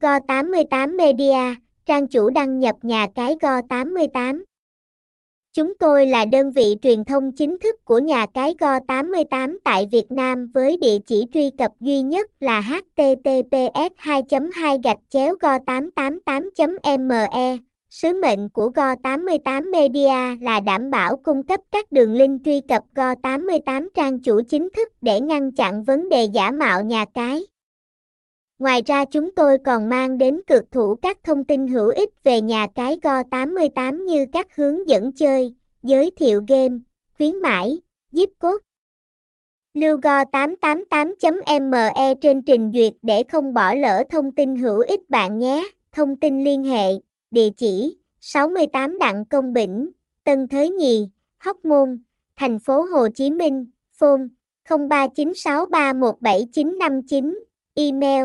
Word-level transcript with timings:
Go88 0.00 0.96
Media, 0.96 1.54
trang 1.86 2.06
chủ 2.06 2.30
đăng 2.30 2.58
nhập 2.58 2.76
nhà 2.82 3.06
cái 3.14 3.34
Go88. 3.40 4.42
Chúng 5.52 5.74
tôi 5.78 6.06
là 6.06 6.24
đơn 6.24 6.50
vị 6.52 6.74
truyền 6.82 7.04
thông 7.04 7.32
chính 7.32 7.58
thức 7.58 7.84
của 7.84 7.98
nhà 7.98 8.26
cái 8.34 8.54
Go88 8.58 9.56
tại 9.64 9.88
Việt 9.92 10.12
Nam 10.12 10.50
với 10.54 10.76
địa 10.76 10.98
chỉ 11.06 11.24
truy 11.34 11.50
cập 11.58 11.70
duy 11.80 12.00
nhất 12.02 12.30
là 12.40 12.60
https 12.60 13.90
2 13.96 14.22
2 14.54 14.78
gạch 14.84 14.98
chéo 15.08 15.34
go888 15.34 17.06
me 17.08 17.56
Sứ 17.90 18.12
mệnh 18.22 18.48
của 18.48 18.70
Go88 18.74 19.70
Media 19.70 20.44
là 20.44 20.60
đảm 20.60 20.90
bảo 20.90 21.16
cung 21.16 21.42
cấp 21.42 21.60
các 21.70 21.92
đường 21.92 22.12
link 22.12 22.40
truy 22.44 22.60
cập 22.68 22.82
Go88 22.94 23.88
trang 23.94 24.18
chủ 24.18 24.40
chính 24.48 24.68
thức 24.76 24.88
để 25.02 25.20
ngăn 25.20 25.52
chặn 25.52 25.84
vấn 25.84 26.08
đề 26.08 26.24
giả 26.24 26.50
mạo 26.50 26.84
nhà 26.84 27.04
cái. 27.14 27.42
Ngoài 28.58 28.82
ra 28.86 29.04
chúng 29.04 29.30
tôi 29.36 29.58
còn 29.64 29.88
mang 29.88 30.18
đến 30.18 30.40
cực 30.46 30.64
thủ 30.70 30.94
các 31.02 31.18
thông 31.24 31.44
tin 31.44 31.66
hữu 31.68 31.88
ích 31.88 32.10
về 32.24 32.40
nhà 32.40 32.66
cái 32.74 32.98
Go88 33.02 34.04
như 34.04 34.26
các 34.32 34.56
hướng 34.56 34.88
dẫn 34.88 35.12
chơi, 35.12 35.54
giới 35.82 36.10
thiệu 36.16 36.42
game, 36.48 36.78
khuyến 37.16 37.36
mãi, 37.36 37.78
zip 38.12 38.26
code. 38.40 38.64
Lưu 39.74 39.98
Go888.me 39.98 42.14
trên 42.20 42.42
trình 42.42 42.70
duyệt 42.74 42.92
để 43.02 43.22
không 43.22 43.54
bỏ 43.54 43.74
lỡ 43.74 44.02
thông 44.10 44.32
tin 44.32 44.56
hữu 44.56 44.78
ích 44.80 45.10
bạn 45.10 45.38
nhé. 45.38 45.68
Thông 45.92 46.16
tin 46.16 46.44
liên 46.44 46.62
hệ, 46.64 46.86
địa 47.30 47.48
chỉ 47.56 47.96
68 48.20 48.98
Đặng 48.98 49.24
Công 49.24 49.52
Bỉnh, 49.52 49.90
Tân 50.24 50.48
Thới 50.48 50.70
Nhì, 50.70 51.08
Hóc 51.38 51.64
Môn, 51.64 52.02
thành 52.36 52.58
phố 52.58 52.82
Hồ 52.82 53.08
Chí 53.14 53.30
Minh, 53.30 53.66
phone 53.92 54.20
0396317959, 54.68 57.34
email 57.74 58.24